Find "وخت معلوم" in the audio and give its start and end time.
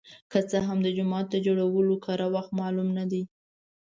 2.35-2.89